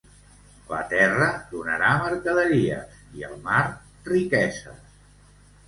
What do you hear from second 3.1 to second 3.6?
i el